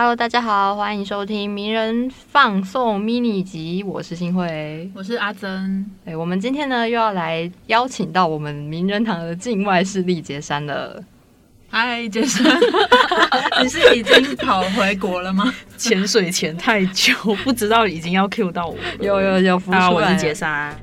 [0.00, 4.90] Hello，大家好，欢迎收听名人放送 mini 集，我是新慧。
[4.94, 11.04] 我是阿珍，哎，我们今天呢又要来邀请到我们名人堂的境外势力杰山了。
[11.68, 12.42] 嗨，杰山，
[13.62, 15.52] 你是已经跑回国了吗？
[15.76, 17.14] 潜水潜太久，
[17.44, 18.82] 不知道已经要 Q 到我了。
[19.00, 20.74] 有有有，啊，我了是杰山。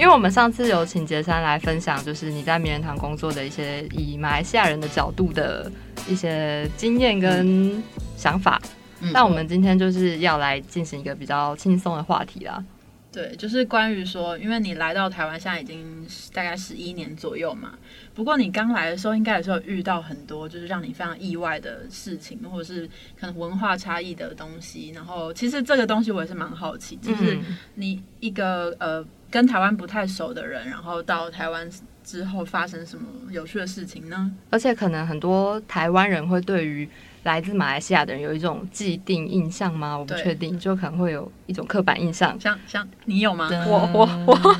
[0.00, 5.70] 因为我们上次有请杰山来分享，就是你在名人堂工作的一些以马来西亚人的角度的
[6.08, 7.82] 一些经验跟
[8.16, 8.58] 想法。
[9.02, 12.64] 嗯但我们今天就是要来进行一个比较轻松的话题啦。
[13.12, 17.74] 对，就是关于说，因为你来到台湾现在已经大概十一年左右嘛。
[18.14, 22.88] 不过你刚来的时候，应该也是有遇到很多就是让你非常意外的事情，或者是
[23.20, 24.92] 可能文化差异的东西。
[24.94, 31.68] 然后其实这个东西我也是蛮好奇，就是嗯你一个呃跟台湾不太熟的人，然后到台湾
[32.02, 34.30] 之后发生什么有趣的事情呢？
[34.50, 36.88] 而且可能很多台湾人会对于
[37.22, 39.96] 来自马来西亚的人有一种既定印象吗？
[39.96, 42.38] 我不确定，就可能会有一种刻板印象。
[42.40, 43.48] 像像你有吗？
[43.68, 44.56] 我我我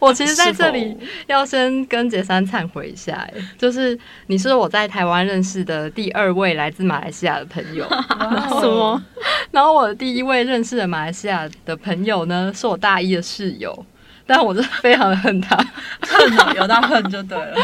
[0.08, 7.84] 我其实在这里要先跟杰三忏悔一下，哎，就是你是我在台湾认识的第二位来自马来西亚的朋友，
[8.18, 9.02] 哦什么？
[9.50, 13.84] 然后我的第一位认识的马来西亚的朋友呢，是我大一的室友，
[14.30, 15.56] 但我真的非常的恨他。
[16.02, 17.56] 恨哦，有到恨就对了。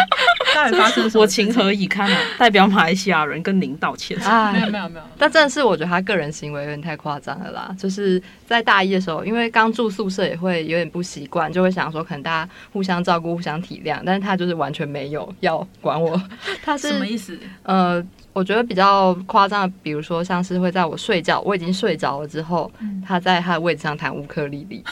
[0.52, 1.54] 到底发生什么我情？
[1.54, 2.18] 何以堪啊！
[2.36, 4.18] 代表马来西亚人跟您道歉。
[4.18, 7.72] 没有哎，没有没有，但真的是我觉得他个人行为有点太夸张了啦。
[7.78, 16.20] 就是在大一的时候，因为刚住宿舍也会有点不习惯，就会想说可能大家互相照顾、互相体谅，但是他就是完全没有要管我。
[16.64, 17.38] 他是什么意思？
[17.62, 24.82] 呃，我觉得比较夸张的，比如说像是会在我睡觉，我已经睡着了之后，嗯他在他的位置上弹乌克丽丽。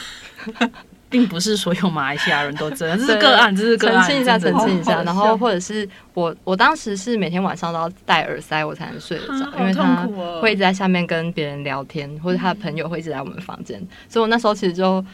[1.15, 4.05] 并不是所有马来西亚人都这样，这是个案，这是个案。
[4.05, 5.01] 澄清一下，澄清一下。
[5.05, 10.09] 然后或者是我，我当时是每天晚上都要戴耳塞，我才能睡得着，啊因为他
[10.43, 15.05] 会一直在下面跟别人聊天，或者他的朋友会一直来我们房间，所以我那时候其实就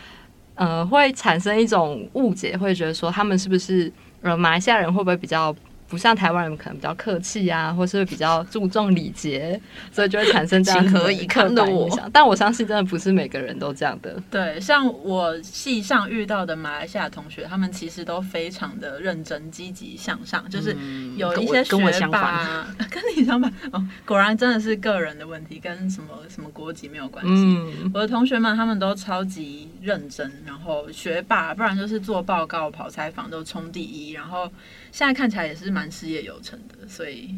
[0.54, 5.54] 呃会产生一种误解，会觉得说他们是不是呃马来西亚人会不会比较。
[5.90, 11.90] 不像台湾人可能比较客气啊，或是比较注重礼节，所以就会产生这样情何以堪的我。
[12.12, 14.16] 但我相信真的不是每个人都这样的。
[14.30, 27.30] 对，像我系上遇到的马来西亚同学，他们其实都非常的认真、积极向上，就是嗯有一些学霸 跟你相反哦，果然真的是个人的问题，跟什么什么国籍没有关系。
[27.34, 34.50] 嗯，我的同学们他们都超级认真，然后学霸，不然就是做报告、跑采访都冲第一，然后
[34.92, 37.32] 现在看起来也是蛮事业有成的，所以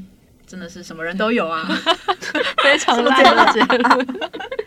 [0.46, 1.68] 真的是什么人都有啊。
[2.64, 4.06] 非常烂的结论。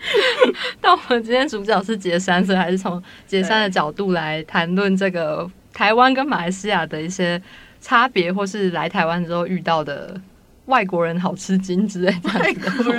[0.79, 7.41] 但我们今天主角是杰山，所以还是从杰山的角度来谈论这个台湾跟马来西亚的一些
[7.81, 10.19] 差别，或是来台湾之后遇到的
[10.65, 12.29] 外国人好吃惊之类的。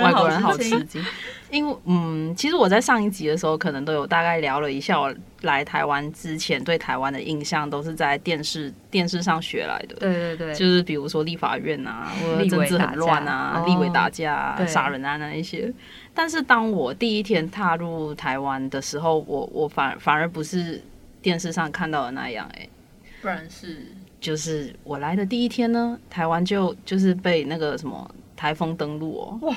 [0.01, 1.01] 外国人好吃吃惊。
[1.49, 9.95] 因为嗯，其实我在上一集的时候，可能都有大概聊了一下我来台湾之前对台湾的印象，都是在电视电视上学来的。
[9.95, 15.73] 对对对，就是比如说立法院啊，或者立政治委很乱啊，哦立委打架、啊、对杀人啊那一些。
[16.13, 20.81] 但是当我第一天踏入台湾的时候，我我反反而不是
[21.21, 22.69] 电视上看到的那样、欸，
[23.21, 23.85] 不然是
[24.19, 29.55] 就是我来的第一天呢，台湾就就是被那个什么台风登陆哦，哇，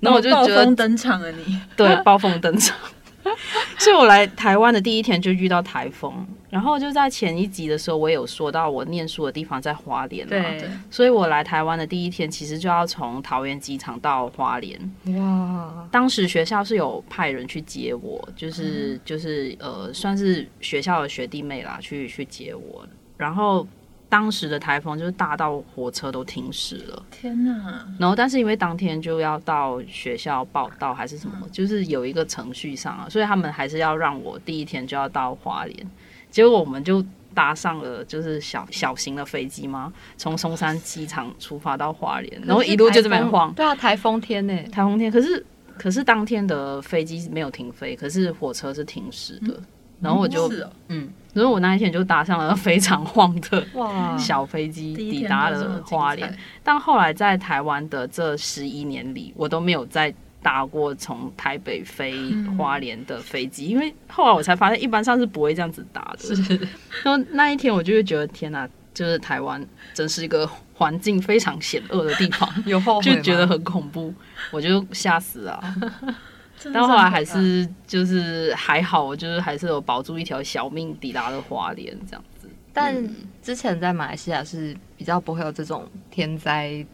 [0.00, 1.60] 然后我就暴觉得风登场了你。
[1.76, 2.76] 对，暴风登场。
[3.78, 14.80] 所以我来台湾的第一天就遇到台风，然后就在前一集的时候，我有说到我念书的地方在花莲嘛，对，所以我来台湾的第一天，其实就要从桃园机场到花莲。
[15.18, 22.86] 哇，当时学校是有派人去接我，就是、就是呃，算是学校的学弟妹啦，去去接我。
[23.18, 23.66] 然后
[24.08, 27.02] 当时的台风就是大到火车都停驶了。
[27.10, 27.86] 天哪！
[27.98, 35.90] 然后，但是因为当天就要到学校报道还是什么，就是有一个程序上啊，所以他们还是要让我第一天就要到花莲。
[36.30, 37.04] 结果我们就
[37.34, 43.52] 搭上了就是小小型的飞机嘛，从松山机场出发到花莲，然后一路就这边晃。
[43.52, 45.44] 对啊，台风天呢，台风天，可是
[45.78, 49.60] 可是当天的飞机没有停飞，可是火车是停驶的。
[50.00, 50.50] 然后我就
[50.88, 53.66] 嗯，所以我那一天就搭上了非常晃的，
[54.18, 56.36] 小飞机，抵达了花莲。
[56.62, 60.12] 但后来在台湾的这十一年里，我都没有再
[60.42, 62.14] 搭过从台北飞
[62.56, 66.34] 花莲的飞机，因为后来我才发现，一般上是不会这样子搭的。
[66.34, 66.56] 是
[67.02, 74.14] 然后那一天，我就会觉得天哪、就是台湾真是一个环境非常险恶的地方， 有后悔就觉得很恐怖，
[74.52, 75.60] 我就吓死了。
[76.72, 82.48] 但后来还是就是还好，我就是还是有保住一条小命，抵达了华联这样子。
[82.72, 82.96] 但
[83.42, 86.84] 之前在马来西亚是比较不会有这种天灾，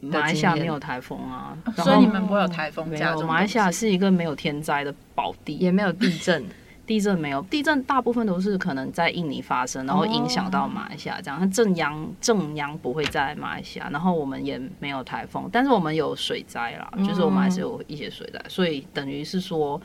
[0.00, 3.22] 马来西亚没有台风啊，所以你们不会有台风没有。
[3.22, 6.44] 马来西亚是一个没有天灾的宝地，也没有地震。
[6.88, 11.38] 地震没有，地震大部分都是可能在印尼发生，然后影响到马来西亚这样。
[11.38, 19.78] 它正央正央不会在马来西亚，然后我们也没有台风，但是我们有水灾啦，就是我们还是有一些水灾，所以等于是说，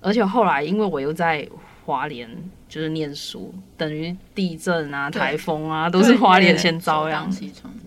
[0.00, 1.48] 而且后来因为我又在
[1.88, 2.28] 华联
[2.68, 7.26] 就是念书，等于地震啊、对台风啊都是华联先遭殃。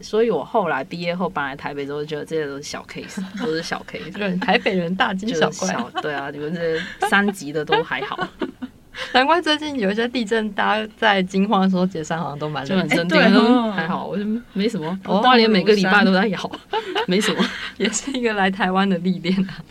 [0.02, 4.12] 所以我后来毕业后搬来台北之后，觉得这些都是小 case， 都是小 case。
[4.12, 8.28] 对，台北人大惊就是小怪，小对啊，你们这些三级的都还好，
[9.14, 14.88] 难怪最近有一些地震，大家在惊慌的时候解散好像都蛮就很镇定，对说哦还好，我就没什么。
[15.06, 16.52] 哦我花莲每个礼拜都在摇，
[17.06, 17.46] 没什么。
[17.78, 19.62] 也是一个来台湾的历练啊。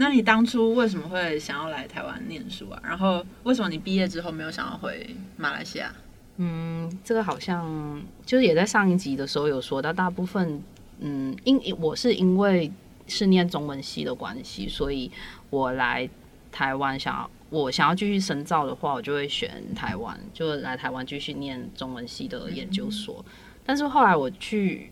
[0.00, 2.80] 那你当初为什么会想要来台湾念书啊？
[2.82, 5.94] 然后为什么你毕业之后没有想要回马来西亚？
[6.38, 10.62] 嗯，这个好像就是也在上一集的时候有说到，大部分
[11.00, 12.72] 嗯，因我是因为
[13.06, 15.10] 是念中文系的关系，所以
[15.50, 16.08] 我来
[16.50, 23.22] 台湾想要我想要继续深造的话，我就会选台湾，就来台湾继续念中文系的研究所。
[23.66, 24.90] 但是后来我去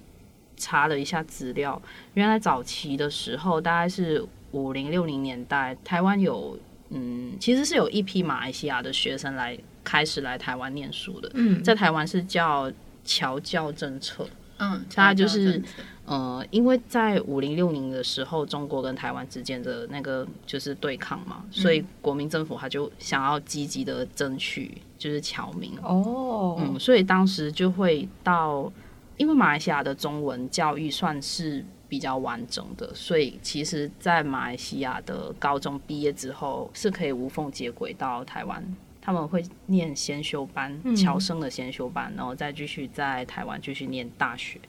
[0.59, 1.81] 查了一下资料，
[2.13, 4.23] 原来早期的时候，大概是
[4.53, 6.59] 五零六零年代，台湾有
[6.91, 12.71] 嗯，其实是有一批马来西亚的学生来开始来台湾念书的，嗯，在台湾是叫
[13.05, 14.27] 侨教政策。
[14.61, 15.63] 嗯，他就是
[16.05, 25.79] 呃，因为在五零六零的时候，中国跟台湾之间的那个就是对抗嘛，所以国民政府他就想要积极的争取就是侨民。
[25.81, 28.73] 哦，嗯，所以当时就会到，
[29.17, 38.63] 因为马来西亚的中文教育算是比较完整的，所以其实，在马来西亚的高中毕业之后，是可以无缝接轨到台湾。
[39.01, 44.61] 他们会念先修班，嗯侨生的先修班，然后再继续在台湾继续念大学，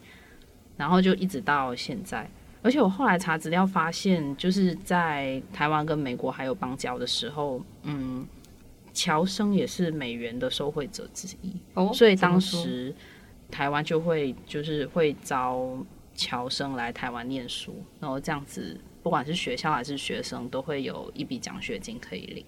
[0.77, 2.29] 然后就一直到现在。
[2.61, 8.25] 而且我后来查资料发现，就是在台湾跟美国还有邦交的时候，嗯，
[8.93, 11.53] 侨生也是美元的受惠者之一。
[11.73, 12.95] 哦，所以当时
[13.51, 15.77] 台湾就会就是会招
[16.19, 22.45] 侨生来台湾念书，然后这样子，不管是学校还是学生，都会有一笔奖学金可以领。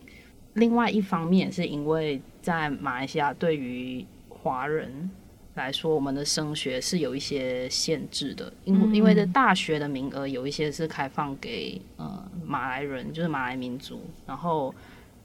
[0.55, 5.09] 另外一方面是因为在马来西亚对于华人
[5.53, 14.75] 来说，我们的升学是有一些限制的，因因为的大学的名额有一些是开放给呃马来人，就是马来民族，然后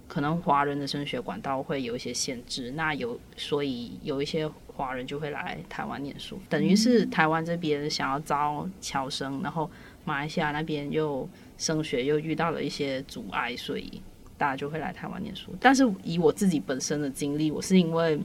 [0.06, 9.70] 可能华人的升学管道会有一些限制，那有所以有一些华人就会来台湾念书，等于是台湾这边想要招侨生，然后
[10.04, 11.26] 马来西亚那边又
[11.56, 14.02] 升学又遇到了一些阻碍，所以
[14.36, 15.54] 大家就会来台湾念书。
[15.58, 18.20] 但是以我自己本身的经历，我是因为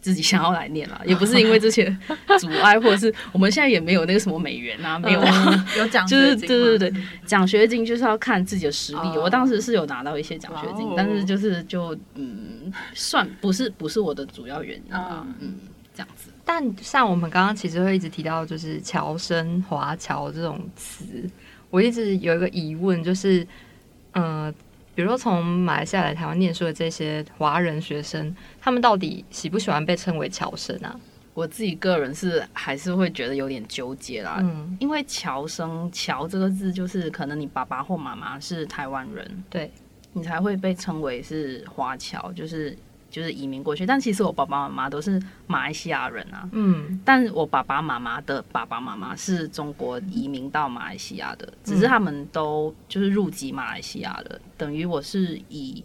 [0.00, 1.96] 自己想要来念啦， 也不是因为这些
[2.40, 5.66] 阻碍，或者是我们现在也没有那个什么美元啊， 没有啊。
[5.78, 8.98] 有奖就是学金对对对，奖学金就是要看自己的实力。
[8.98, 15.54] 哦我当时是有拿到一些奖学金，但是就是就嗯，算不是不是我的主要原因啊，嗯嗯，
[15.94, 16.30] 这样子。
[16.44, 21.06] 但像我们刚刚其实会一直提到，就是侨生、华侨这种词，
[21.70, 23.46] 我一直有一个疑问，就是，
[24.12, 24.52] 呃，
[24.94, 31.00] 比如说从马来西亚来台湾念书的这些华人学生，他们到底喜不喜欢被称为侨生啊？
[31.32, 39.68] 我自己个人是还是会觉得有点纠结啦，嗯，因为侨生“侨”这个字就是可能你爸爸或妈妈是台湾人，对，
[40.12, 42.78] 你才会被称为是华侨，就是
[43.14, 43.86] 就是移民过去。
[43.86, 55.84] 但其实我爸爸妈妈都是马来西亚人啊，嗯，但我爸爸妈妈的爸爸妈妈是中国移民到马来西亚的，只是他们都就是入籍马来西亚的，等于我是以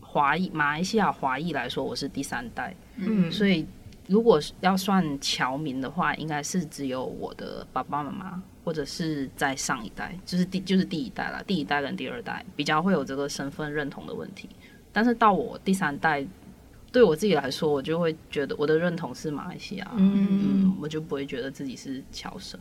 [0.00, 3.66] 华裔马来西亚华裔来说，我是第三代，嗯所以
[4.08, 14.50] 如果要算侨民的话，应该是只有我的爸爸妈妈，或者是在上一代，就是第就是第一代啦，第一代跟第二代比较会有这个身份认同的问题。
[14.92, 16.22] 但是到我第三代，
[16.92, 22.60] 对我自己来说，我就会觉得我的认同是马来西亚，嗯嗯，我就不会觉得自己是侨生。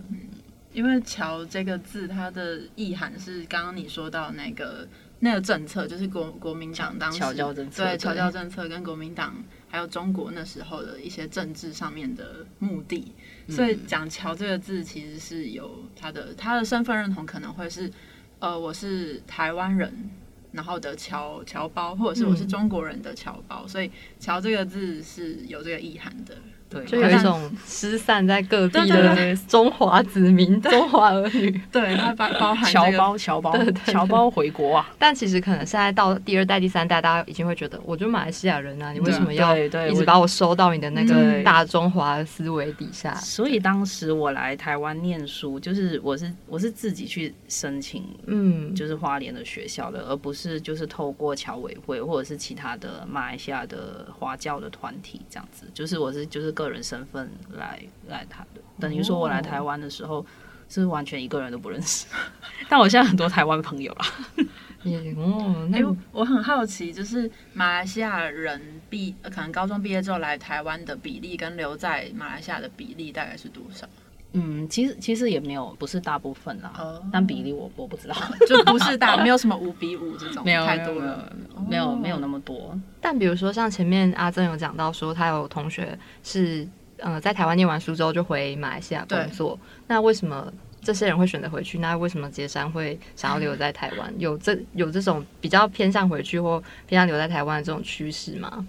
[0.73, 4.87] 因为“侨”这个字，它的意涵是刚刚你说到那个
[5.19, 9.35] 那个政策，就是国国民党当时侨教政策对对侨教政策跟国民党
[9.67, 13.11] 还有中国那时候的一些政治上面的目的，
[13.49, 17.91] 所以讲“侨”这个字其实是有他的他的身份认同可能会是
[18.39, 20.09] 呃我是台湾人。
[20.51, 23.89] 然后的侨侨胞，或者是我是嗯中国人的侨胞，所以
[24.19, 26.37] “侨”这个字是有这个意涵的。
[26.71, 31.51] 对，就有一种失散在各地的中华子民、中华儿女。
[31.69, 33.53] 对，它包包含侨这个胞侨胞
[33.85, 43.13] 侨胞回国啊，但其实可能现在到第二代、第三代，大家已经会觉得，我就马来西亚人啊，你为什么要一直把我收到你的那个大中华思维底下？
[43.15, 60.25] 所以当时我来台湾念书，就是我是我是自己去申请，嗯，就是花莲的学校的，而不是就是透过侨委会或者是其他的马来西亚的华教的团体这样子，就是我是就是个人身份来来台的，等于说我来台湾的时候。
[60.73, 62.05] 是完全一个人都不认识，
[62.69, 64.05] 但我现在很多台湾朋友啦。
[64.83, 73.85] 也哦，哎、那我我很好奇，就是马来西亚人毕、呃可能高中毕业之后来台湾的比例，跟留在马来西亚的比例大概是多少？
[74.33, 78.15] 嗯，其实其实也没有，不是大部分啦，哦但比例我我不知道，
[78.47, 81.33] 就不是大，没有什么五比五这种， 没有太没有没有多了，
[81.69, 82.79] 没有没有哦那么多。
[83.01, 91.77] 但比如说像前面阿珍有讲到说，他有同学是呃在台湾念完书之后就回马来西亚工作，那为什么这些人会选择回去？
[91.79, 94.13] 那为什么杰山会想要留在台湾？
[94.17, 98.65] 有这有这种比较偏向回去或偏向留在台湾的这种趋势吗？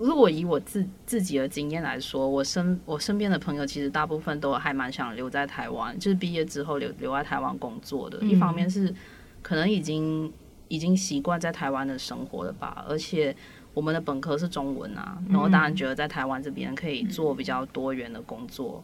[0.00, 8.16] 如果以我自自己的经验来说，我身我身边的朋友其实大部分都还蛮想留在台湾，就是毕业之后留留在台湾工作的。
[8.22, 8.94] 嗯一方面是
[9.42, 10.32] 可能已经
[10.68, 13.36] 已经习惯在台湾的生活了吧，而且
[13.74, 18.82] 我们的本科是中文啊，然后当然觉得在台湾这边可以做比较多元的工作。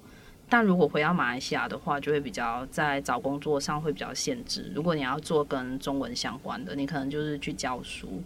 [0.51, 4.71] 但如果回到马来西亚的话，就会比较在找工作上会比较限制。
[4.75, 8.23] 如果你要做跟中文相关的，你可能就是去教书，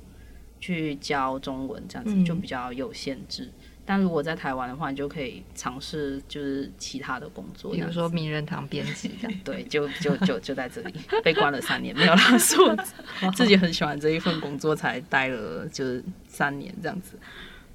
[0.61, 3.51] 去教中文这样子嗯就比较有限制。
[3.87, 9.41] 但如果在台湾的话，你就可以尝试就是其他的工作，比如说名人堂编辑这样。
[9.43, 12.77] 对，就就就就在这里被关了三年，没有啦，是我
[13.35, 17.19] 自己很喜欢这一份工作，才待了就是三年这样子。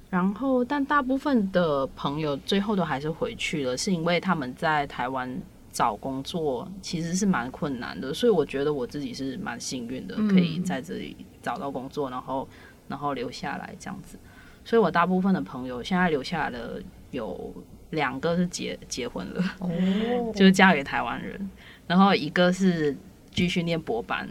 [0.08, 5.38] 然后，但大部分的朋友最后都还是回去了，是因为他们在台湾
[5.70, 12.48] 找工作其实是蛮困难的，所以我觉得我自己是蛮幸运的，嗯可以在这里找到工作，然后
[12.88, 14.18] 然后留下来这样子。
[14.64, 17.54] 所以我大部分的朋友现在留下来的有
[17.90, 19.70] 两个是结结婚了，哦，
[20.34, 21.50] 就是嫁给台湾人，
[21.86, 22.96] 然后一个是
[23.30, 24.28] 继续念博班，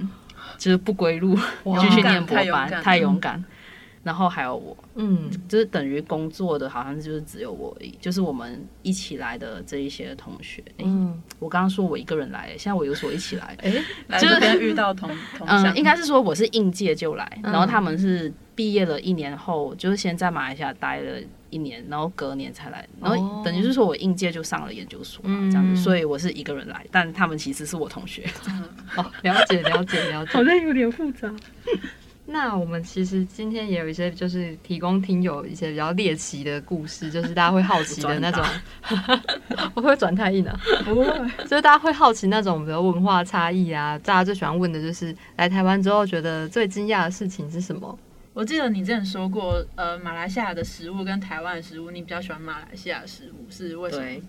[0.58, 1.36] 就是不归路，
[1.80, 3.46] 继续念博班，太勇敢太勇敢。
[4.06, 10.62] 然后还有我，嗯，就是等于工作的，好像就是只有我而已，就是我们一起来的这一些同学。
[10.78, 13.58] 诶嗯，我刚刚说我一个人来，现在我有所一起来。
[13.66, 13.74] 哎，
[14.08, 21.20] 来就是遇到同同学， 嗯，应该是说我是应届就来，嗯然后他们是毕业了一年后，就是先在马来西亚待了
[21.50, 28.24] 一年，然后隔年才来，然哦后等于是说我应届就上了研究所嘛，嗯这样子，所以我是一个人来，但他们其实是我同学，
[28.98, 30.32] 哦，了解了解了解。
[30.32, 31.34] 好像有点复杂。
[32.28, 38.44] 那我们其实今天也有一些，就是提供听友一些比较猎奇的故事，就是大家会好奇的那种。
[39.76, 40.60] 我会不会转太硬啊？
[40.84, 41.06] 不会，
[41.44, 47.98] 就是大家会好奇那种比如文化差异啊，大家最喜欢问的就是来台湾之后觉得最惊讶的事情是什么？
[48.34, 54.02] 我记得你之前说过，呃，马来西亚的食物跟台湾的食物，你比较喜欢马来西亚食物，是为什么？
[54.02, 54.22] 对，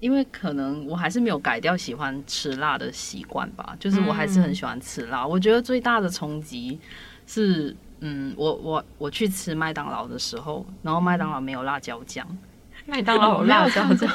[0.00, 5.26] 因为可能我还是没有改掉喜欢吃辣的习惯吧，就是我还是很喜欢吃辣。
[5.26, 6.78] 我觉得最大的冲击
[7.26, 12.26] 是，嗯，我我我去吃麦当劳的时候，然后麦当劳没有辣椒酱，
[12.86, 14.10] 麦当劳有辣椒酱，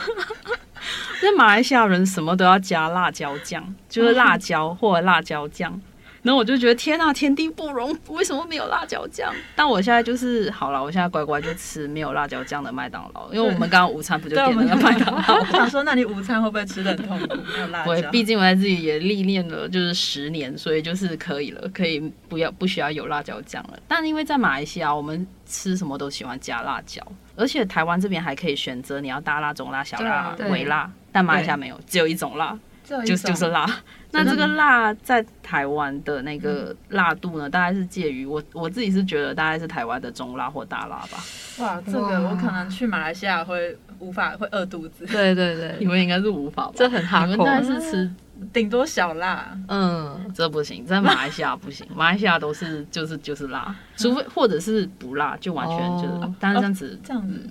[1.21, 5.79] 那马来西亚人什么都要加辣椒酱，就是辣椒或者辣椒酱。
[6.23, 9.33] 然后我就觉得天啊，天地不容，为什么没有辣椒酱？
[9.55, 15.39] 但我现在就是好了，我现在乖乖就吃没有辣椒酱的麦当劳，因为我们刚刚午餐不就点了个麦当劳？
[15.41, 17.35] 我想说，那你午餐会不会吃的很痛苦？
[17.35, 21.99] 没有辣 我椒，毕竟我在自己也历练了就是十年，所以就是可以了，可以
[22.29, 23.79] 不要不需要有辣椒酱了。
[23.87, 27.01] 但因为在马来西亚，我们吃什么都喜欢加辣椒，
[27.35, 33.65] 而且台湾这边还可以选择你要大辣、中辣、小辣、微辣，但马来西亚没有，只有一种辣，就种就是辣。
[34.13, 41.17] 那这个辣在台湾的那个辣度呢，大概是介于我我自己是觉得大概是台湾的中辣或大辣吧，
[41.59, 46.73] 哇，这个我可能去马来西亚会无法会饿肚子，对对对， 你们应该是无法吧？
[46.75, 48.11] 这很哈口你们大概是吃
[48.51, 49.57] 顶多小辣。
[49.69, 56.35] 嗯，这不行，在马来西亚不行， 马来西亚都是就是就是辣，除非或者是不辣，就完全就是，哦。
[56.37, 57.49] 但是这样子这样子。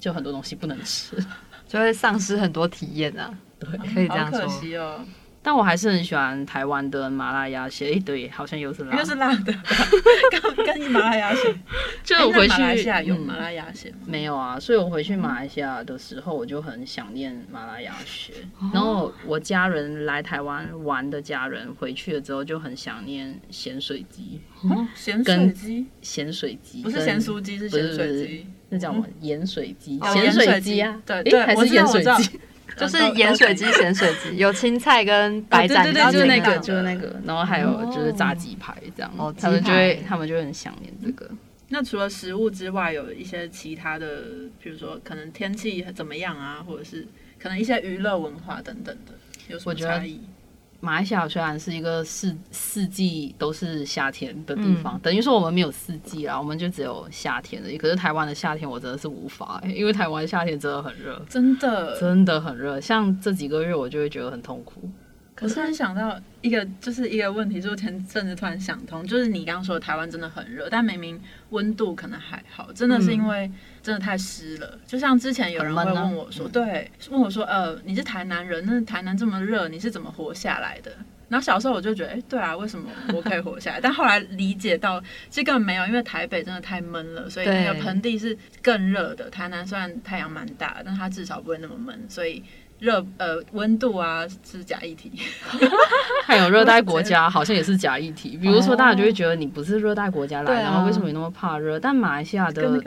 [0.00, 1.16] 就很多东西不能吃。
[1.66, 4.46] 就会丧失很多体验啊，对，可以这样说。
[4.48, 5.04] 惜哦，
[5.42, 9.52] 但我还是很喜欢台湾的麻辣鸭血，一，对，好像又是辣，又是辣的，
[10.56, 11.54] 跟跟你马来亚血。
[12.04, 13.98] 就是我回去马来西亚有嗯马来亚血吗？
[14.06, 18.32] 没有啊，所以我回去马来西亚的时候，我就很想念马来亚血。
[18.72, 24.40] 然后我家人来台湾玩的家人回去了之后，就很想念咸水鸡，
[24.94, 28.46] 咸水鸡咸水鸡不是咸酥鸡，是咸水鸡。
[28.70, 31.00] 那叫什么盐水鸡、哦咸水鸡啊？
[31.06, 32.38] 对对还是盐水鸡？
[32.78, 41.28] 就是盐水鸡、 咸水鸡，有青菜跟白对斩，对对，就是那个，就是那个，然后还有就是炸鸡排这样，哦他们就会他们就很想念这个。
[41.70, 44.22] 那除了食物之外，有一些其他的，
[44.62, 47.06] 比如说可能天气怎么样啊，或者是
[47.38, 49.12] 可能一些娱乐文化等等的，
[49.48, 50.20] 有什么差异？
[50.80, 57.76] 马来西亚虽然是一个四四季都是夏天的地方，嗯等于说我们没有四季啦，我们就只有夏天而已。
[57.76, 62.80] 可是台湾的夏天我真的是无法、欸因为台湾夏天真的很热，真的，真的很热。
[62.80, 64.88] 像这几个月我就会觉得很痛苦。
[65.38, 73.48] 可是想到一个就是一个问题，就是前阵子突然想通，就是你刚刚说台湾真的很热，但明明温度可能还好，真的是因为
[73.80, 74.76] 真的太湿了。
[74.84, 80.90] 就像之前有人会问我说，对，问我说，呃，你是台南人，那台南这么热，你是怎么活下来的？
[81.28, 83.78] 然后小时候我就觉得，哎、对啊，为什么我可以活下来？
[83.82, 89.30] 但后来理解到，其实根本没有，因为台北真的太闷了，所以那个盆地是更热的。
[89.30, 92.42] 台南虽然太阳蛮大，但它至少不会那么闷，所以
[92.78, 95.12] 热呃温度啊是假议题。
[96.24, 101.80] 还有热带国家好像也是假议题，比如说哦大家就会觉得你不是热带国家来，对啊然后为什么你那么怕热？
[101.80, 102.80] 但马来西亚的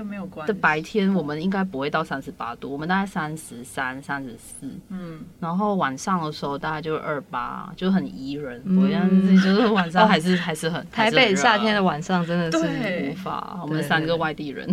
[0.46, 0.54] 的。
[0.54, 14.70] 白天我们应该不会到三十八度，我们大概三十三、三十四，嗯，然后晚上的时候大概就二八，就很宜人，嗯不会像是就是晚上还是、还是很台北夏天的的晚上真的是无法，我们三个外地人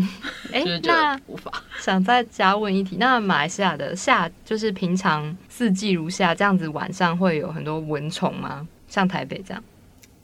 [0.53, 1.51] 哎 那无法。
[1.81, 5.08] 想再加问一题，那马来西亚的夏就是平常
[5.49, 8.67] 四季如夏，这样子晚上会有很多蚊虫吗？
[8.88, 9.62] 像台北这样？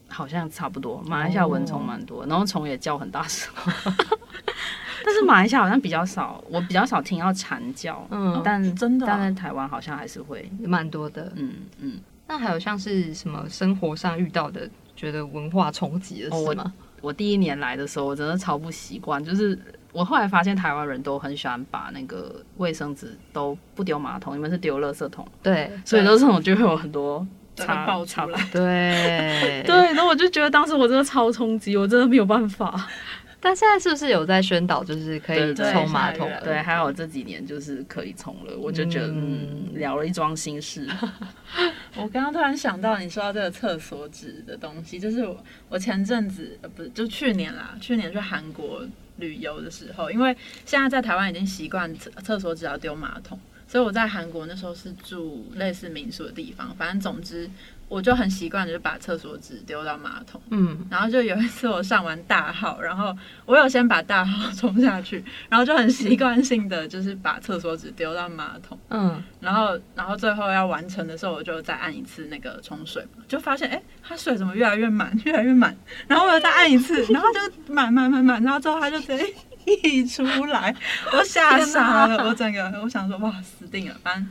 [0.08, 3.52] 好像差不多，马来西亚蚊虫蛮多，然后虫也叫很大声。
[5.04, 11.32] 但是马来西亚好像比较少，我比较少听到蝉叫，嗯但真的啊但在台湾好像还是会，蛮多的。
[11.36, 12.00] 嗯嗯。
[12.26, 16.72] 那还有像是什么生活上遇到的，觉得文化冲击的哦我事吗？
[17.02, 19.58] 我第一年来的时候，我真的超不习惯，就是
[19.94, 27.24] 我后来发现台湾人都很喜欢把那个卫生纸都不丢马桶，你们是丢垃圾桶，对所以垃圾桶就会有很多
[27.54, 28.48] 对插爆出来。
[28.52, 32.88] 对对， 然后我就觉得当时我真的超冲击，我真的没有办法。
[33.44, 36.32] 但现在是不是有在宣导，就是可以冲马桶？
[36.42, 40.88] 对，还有这几年就是可以冲了，我就觉得嗯嗯聊了一桩心事。
[41.94, 48.82] 我刚刚突然想到，你说到这个厕所纸的东西，就是我我前阵子呃不是就去年啦，去年去韩国
[49.18, 57.48] 旅游的时候，因为现在在台湾已经习惯厕厕所纸要丢马桶，所以我在韩国那时候是住类似民宿的地方，反正总之
[57.88, 60.40] 我就很习惯就是把厕所纸丢到马桶。
[60.50, 63.16] 嗯，然后就有一次我上完大号，然后
[63.46, 68.78] 我有先把大号冲下去，然后就很习惯性的就是把厕所纸丢到马桶。
[68.90, 75.76] 嗯，然后，然后最后要完成的时候，我就再按一次那个冲水，就发现哎，它水怎么越来越满，越来越满。
[76.08, 79.24] 然后我又再按一次，然后就满满满满，然后最后它就直接
[79.82, 80.74] 溢出来，
[81.12, 84.28] 我吓傻了，我整个我想说哇死定了，反正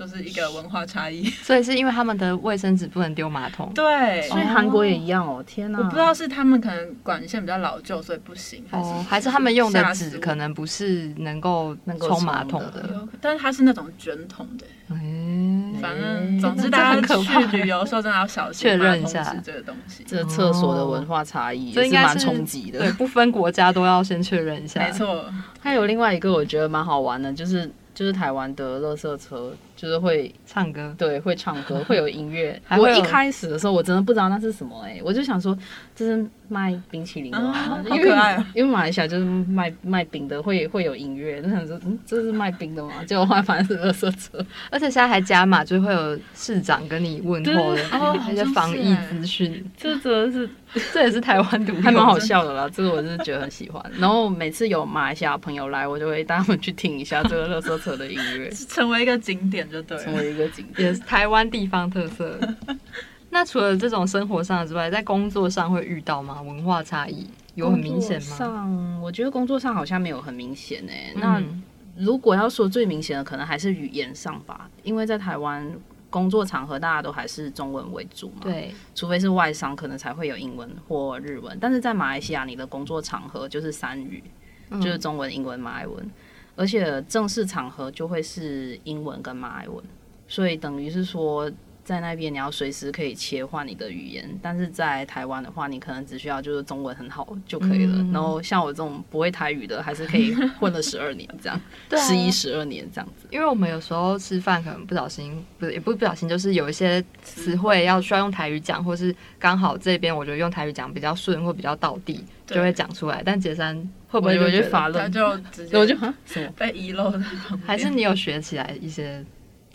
[0.00, 1.24] 就是一个文化差异。
[1.44, 3.70] 所以是因为他们的卫生纸不能丢马桶。
[3.74, 5.78] 对，所以韩国也一样哦，天哪！
[5.78, 13.08] 我不知道是他们可能管线比较老旧，所以不行，还是、哦，还是他们用的纸可能不是能够能够冲马桶的的。
[13.20, 14.64] 但是它是那种卷筒的。
[14.92, 20.02] 嗯，反正总之大家很可怕去旅游的时候真的要小心确认一下这个东西。
[20.06, 22.92] 这厕所的文化差异这应该是也是蛮冲击的对，。
[22.92, 24.80] 不分国家都要先确认一下。
[24.80, 25.24] 没，错，
[25.60, 30.94] 还有另外一个我觉得蛮好玩的，就是就是台湾的垃圾车，就是会唱歌。
[30.98, 32.60] 对会唱歌，会有音乐。
[32.76, 35.56] 我一开始的时候我真的不知道那是什么哎、我就想说
[35.96, 37.54] 这是卖冰淇淋的吗？
[37.56, 43.02] 啊因为好可爱哦因为马来西亚就是卖卖冰的，会会有音乐，就想说嗯这是卖冰的吗？
[43.06, 44.44] 结果后来发现是垃圾车。
[44.70, 50.48] 而且现在还加码，就会有市长跟你问候那些 防疫资讯，这真的是
[50.92, 53.82] 这也是台湾独还蛮好笑的啦，这个我是觉得很喜欢。
[53.98, 60.14] 然后每次有马来西亚朋友来，我就会带他们去听一下这个乐色车的音乐，成为一个景点就对成。
[60.16, 60.88] 为一个景点。
[60.88, 62.38] 也是台湾地方特色。
[63.30, 66.42] 那除了这种生活上之外，在工作上会遇到吗？
[66.42, 68.36] 文化差异有很明显吗？
[68.36, 71.62] 上，我觉得工作上好像没有很明显诶、那嗯
[71.96, 75.70] 如果要说最明显的，可能还是语言上吧，因为在台湾
[76.08, 78.40] 工作场合大家都还是中文为主嘛。。
[78.40, 81.56] 对，除非是外商，可能才会有英文或日文。
[81.60, 84.24] 但是在马来西亚，你的工作场合就是三语，
[84.70, 86.10] 嗯就是中文、英文、马来文，
[86.56, 89.82] 而且正式场合就会是英文跟马来文，
[90.28, 91.50] 所以等于是说，
[91.90, 97.96] 在那边你要随时可以切换你的语言，但是在台湾的话，你可能只需要就是中文很好就可以了。
[97.96, 101.60] 嗯然后像我这种不会台语的，还是可以混了十二年这样，
[102.06, 103.26] 十一十二年这样子。
[103.32, 113.20] 因为我们有时候吃饭可能不小心，不是也不是不小心，就是有一些词汇要需要用台语讲，或是刚好这边我觉得用台语讲比较顺或比较到地，就会讲出来。
[113.26, 113.76] 但杰山
[114.06, 117.20] 会不会我就就觉得发愣，他就直接我就啊什么，被遗漏了
[117.66, 119.24] 还是你有学起来一些？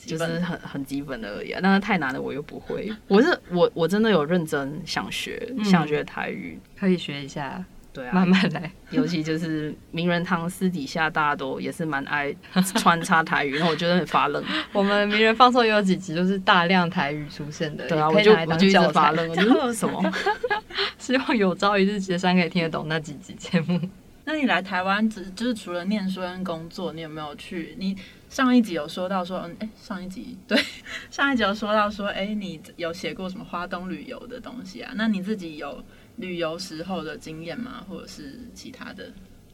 [0.05, 1.59] 就是很很基本的而已啊。
[1.61, 2.91] 但是太难了我又不会。
[3.07, 6.59] 我是我我真的有认真想学，嗯想学台语。
[6.79, 8.71] 可以学一下，对啊，慢慢来。
[8.91, 12.33] 尤其就是名人堂私底下大家都也是蛮爱
[12.77, 14.43] 穿插台语，然后我觉得很发愣。
[14.71, 18.91] 我们名人放送也有几集就是大量台语出现的，对啊，我就我就。
[18.91, 20.13] 发愣，我就 什么？
[20.97, 23.79] 希望有朝一日杰山可以听得懂那几集节目。
[24.27, 27.75] 那你来台湾只就是除了念书跟工作，你有没有去？
[27.77, 27.95] 你
[28.35, 30.61] 上一集有说到说，嗯，哎，上一集 对，
[31.09, 34.91] 上一集有说到说，哎，你有写过什么花东旅游的东西啊？
[34.97, 35.81] 那你自己有
[36.17, 37.85] 旅游时候的经验吗？
[37.87, 39.09] 或者是其他的？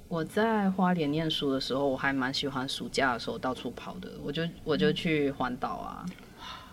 [0.08, 4.10] 我在花莲念书的时候，我还蛮喜欢暑假的时候到处跑的。
[4.24, 6.04] 我就我就去环岛啊，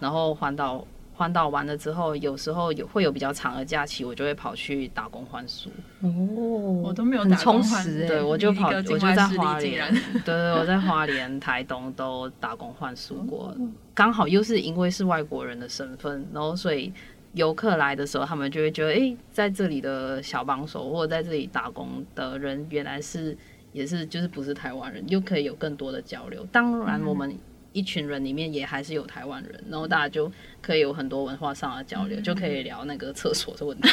[0.00, 0.86] 然后环岛
[1.18, 5.68] 环岛完了之后，有时候有会有比较长的假期，我就会跑去打工换宿。
[6.00, 13.52] 哦，我都没有很打工换充实哎、对，我就跑，我就在花莲，对对，我在花莲、台东都打工换宿过，
[13.92, 16.92] 刚好又是因为是外国人的身份，然后所以
[17.32, 23.36] 游客来的时候，他们就会觉得，哎、在这里的小帮手或者在这里打工的人，原来是
[23.72, 26.46] 也是就是不是台湾人，又可以有更多的交流。
[26.52, 27.36] 当然，我们
[27.72, 33.88] 一群人里面也还是有台湾人，然后大家就可以有很多文化上的交流，就可以聊那个厕所的问题、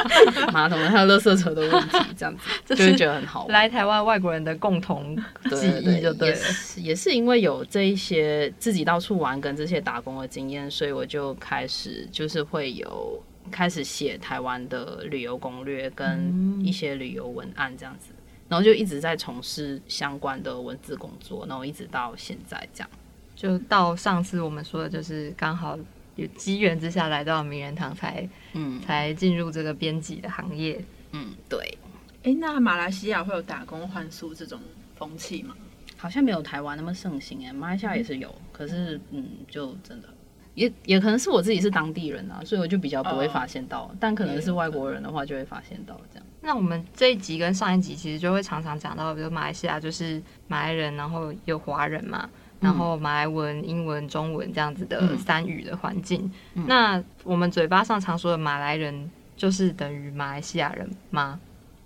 [0.52, 3.52] 马桶还有垃圾车的问题，这样子 就会觉得很好玩。
[3.52, 5.16] 来台湾外国人的共同
[5.50, 6.40] 记忆就对也了。
[6.40, 18.12] 是也是因为有这一些自己到处玩跟这些打工的经验，所以我就开始就是会有开始写台湾的旅游攻略跟一些旅游文案这样子，
[18.48, 22.90] 然后就一直在从事相关的文字工作，然后一直到现在这样。
[23.36, 25.78] 就到上次我们说的，就是刚好
[26.16, 30.82] 有机缘之下来到名人堂才，嗯才进入这个编辑的行业。
[31.12, 31.78] 嗯，对，
[32.24, 34.58] 哎，那马来西亚会有打工换宿这种
[34.96, 35.54] 风气吗？
[35.98, 40.08] 好像没有台湾那么盛行哎，马来西亚也是有，可是嗯，就真的。
[40.54, 43.94] 也也可能是我自己是当地人啊，所以我就比较不会哦发现到。
[44.00, 46.26] 但可能是外国人的话，就会发现到这样。
[46.40, 52.26] 那我们这一集跟上一集其实就会常常讲到，比如马来西亚就是马来人，然后有华人嘛，
[52.60, 56.30] 然后马来文、英文、中文这样子的嗯三语的环境。
[56.54, 61.38] 那我们嘴巴上常说的马来人，就是等于马来西亚人吗？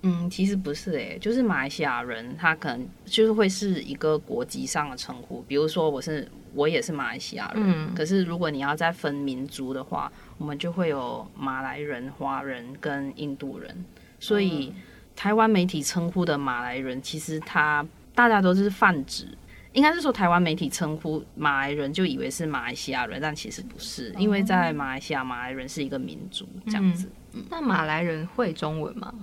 [0.02, 13.84] 嗯，其实不是诶、就是马来西亚人，他可能就是会是一个国籍上的称呼，比如说我是我也是马来西亚人，嗯可是如果你要再分民族的话，我们就会有马来人、华人跟印度人，
[14.18, 14.72] 所以
[15.14, 19.26] 台湾媒体称呼的马来人，其实他大家都是泛指。
[19.72, 27.08] 应该是说，台湾媒体称呼马来人就以为是马来西亚人，但其实不是，因为在马来西亚，马来人是一个民族这样子。
[27.48, 29.14] 那马来人会中文吗？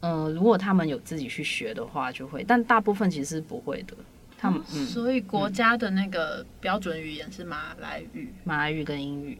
[0.00, 3.94] 嗯，如果他们有自己去学的话，就会，但大部分其实是不会的。
[4.36, 8.30] 他们嗯，所以国家的那个标准语言是马来语。
[8.44, 9.38] 马来语跟英语，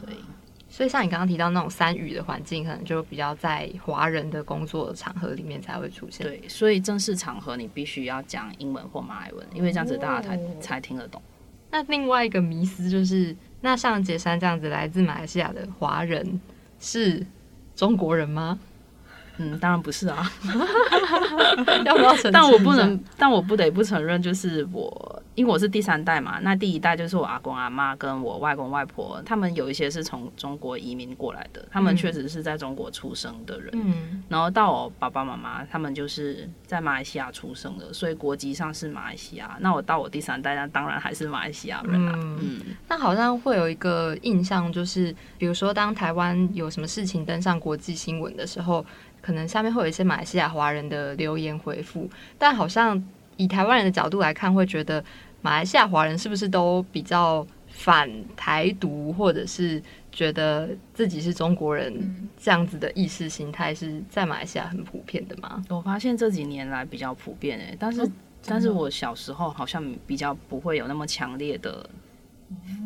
[0.00, 0.14] 对，
[0.74, 6.26] 所以像你刚刚提到那种三语的环境，可能就比较在华人的工作场合里面才会出现。
[6.26, 11.22] 对，所以正式场合你必须要讲英文或马来文，因为这样子大家才、哦才听得懂。
[11.70, 16.40] 那另外一个迷思就是，那像杰山这样子来自马来西亚的华人
[16.80, 17.24] 是
[17.76, 18.58] 中国人吗？
[19.36, 20.28] 嗯，当然不是啊，
[21.86, 22.32] 要不要澄清一下？
[22.32, 39.56] 但我不能，但我不得不承认，就是我，因为我是第三代嘛，那第一代就是我阿公阿妈跟我外公外婆，他们有一些是从中国移民过来的，他们嗯确实是在中国出生的人，嗯，然后到我爸爸妈妈，他们就是在马来西亚出生的，所以国籍上是马来西亚。
[39.60, 42.12] 那我到我第三代，那当然还是马来西亚人啊。
[42.16, 48.84] 嗯嗯，那好像会有一个印象，就是比如说当台湾有什么事情登上国际新闻的时候，
[49.20, 53.02] 可能下面会有一些马来西亚华人的留言回复，但好像
[53.36, 55.04] 以台湾人的角度来看，会觉得
[55.44, 59.80] 马来西亚华人是不是都比较反台独，或者是
[60.10, 65.62] 觉得自己是中国人嗯这样子的意识形态是在马来西亚很普遍的吗？
[65.68, 68.10] 我发现这几年来比较普遍诶、但是、
[68.46, 71.90] 但是我小时候好像比较不会有那么强烈的。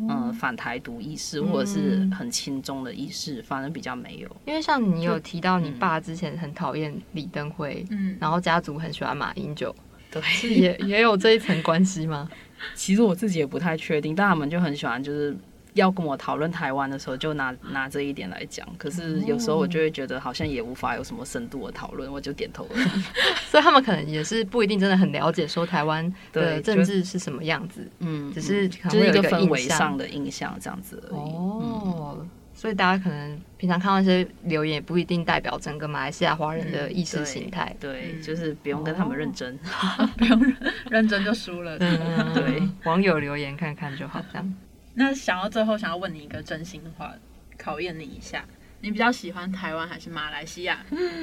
[0.09, 4.27] 嗯，反台独意识或者是很轻中的意识，反而比较没有。
[4.45, 9.75] 因为像你有提到你爸之前很讨厌李登辉，嗯，然后家族很喜欢马英九，
[10.11, 12.29] 对，是也也有这一层关系吗？
[12.75, 15.35] 其实我自己也不太确定，但他们就很喜欢，就是
[15.73, 18.67] 要跟我讨论台湾的时候，就拿拿这一点来讲。
[18.77, 22.75] 可是有时候我就会觉得好像也无法有什么深度的讨论，我就点头了。
[23.49, 31.19] 所以他们可能也是不一定真的很了解说台湾的政治是什么样子， 嗯，只是可能就是一个氛围上的印象这样子而已。
[31.19, 32.25] 哦。
[32.53, 37.75] 所以大家可能平常看到一些留言，也不一定代表整个马来西亚华人的意识形态。
[37.77, 39.59] 对，嗯就是不用跟他们认真。
[40.17, 40.55] 不用认
[40.89, 41.75] 认真就输了。
[41.83, 44.55] 嗯，对，网友留言看看就好，这样。
[44.93, 47.13] 那想要最后想要问你一个真心话，
[47.57, 48.45] 考验你一下，
[48.81, 50.79] 你比较喜欢台湾还是马来西亚？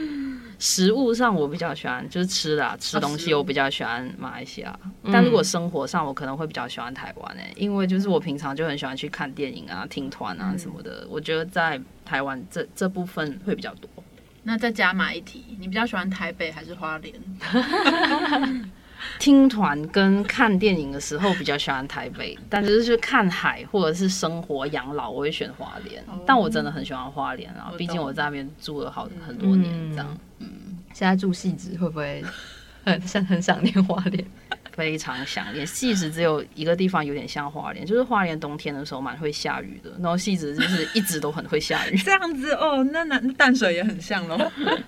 [0.59, 13.88] 食物上我比较喜欢，就是吃的、啊、吃东西我比较喜欢马来西亚，嗯但如果生活上我可能会比较喜欢台湾诶、因为就是我平常就很喜欢去看电影啊、听团啊嗯什么的，我觉得在台湾这这部分会比较多。
[14.42, 17.14] 那再加码一题，你比较喜欢台北还是花莲？
[19.19, 26.03] 听团跟看电影的时候比较喜欢台北，但就是去看海或者是生活养老，我会选花莲。
[26.07, 30.49] 哦但我真的很喜欢花莲啊我，毕竟我在那边住了好很多年，这样、嗯
[30.92, 32.25] 现在住细致会不会
[32.83, 34.25] 很想很想念花莲？
[34.73, 35.66] 非常想念。
[35.66, 41.97] 细致只有一个地方有点像花莲，就是花莲冬天的时候蛮会下雨的，然后细致就是一直都很会下雨。
[41.99, 44.38] 这样子哦，那那那淡水也很像喽。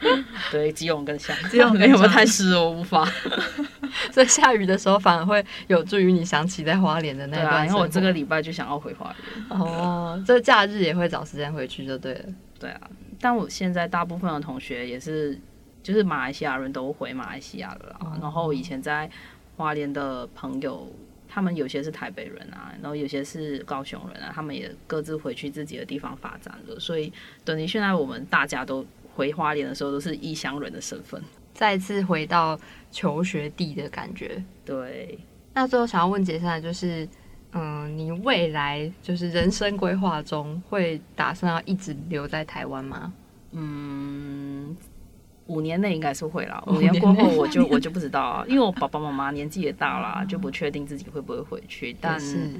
[0.50, 2.62] 对，基隆更像，基隆没有太湿了？
[2.62, 3.06] 我无法。
[4.12, 7.66] 所以下雨的时候反而会有助于你想起在花莲的那段。
[7.66, 9.60] 因为我这个礼拜就想要回花莲。
[9.60, 12.24] 哦，这假日也会找时间回去就对了。
[12.58, 15.38] 对啊，但我现在大部分的同学也是，
[15.82, 17.96] 就是马来西亚人都回马来西亚了啦。
[18.00, 19.08] 哦然后以前在
[19.56, 20.92] 花莲的朋友，
[21.28, 26.80] 他们有些是台北人啊，然后有些是高雄人啊，他们也各自回去自己的地方发展了。
[26.80, 27.12] 所以
[27.44, 31.22] 等于现在我们大家都回花莲的时候，都是异乡人的身份。
[31.58, 32.56] 再次回到
[32.92, 34.40] 求学地的感觉。
[34.64, 35.18] 对，
[35.54, 37.08] 那最后想要问杰山的就是，
[37.50, 43.12] 嗯，你未来就是人生规划中会打算要一直留在台湾吗？
[43.50, 44.76] 嗯。
[45.48, 52.50] 五年内应该是会啦， 五年过后我就我就不知道啊，因为我爸爸妈妈年纪也大啦，就不确定自己会不会回去，但是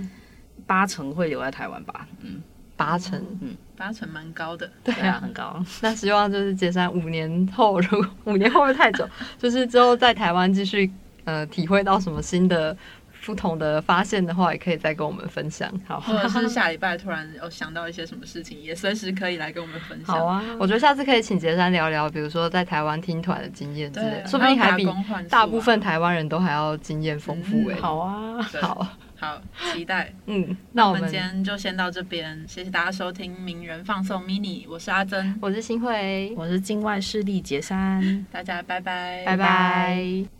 [0.66, 2.08] 八成会留在台湾吧。
[2.22, 2.42] 嗯，
[2.78, 3.22] 八成。
[3.42, 4.68] 嗯八成蛮高的。
[4.82, 5.64] 对啊，很高。
[5.82, 10.90] 那希望就是杰山五年后，如果五年后会不会太久， 就是之后在台湾继续
[11.22, 12.76] 呃体会到什么新的
[13.24, 15.72] 不同的发现的话，也可以再跟我们分享。
[15.86, 20.16] 好，或者是下礼拜突然有想到一些什么事情，也随时可以来跟我们分享。
[20.16, 24.88] 好，啊，我觉得下次可以请杰山聊聊，比如说在台湾听团的经验之类说不定还比
[25.30, 29.40] 大部分台湾人都还要经验丰富哎、嗯好啊，好，好
[29.72, 30.12] 期待。
[30.26, 38.26] 嗯，那我们我们今天就先到这边，谢谢大家收听《名人放送 mini》，我是阿珍，我是新慧，我是境外势力杰山。
[38.30, 40.37] 大家拜拜，拜拜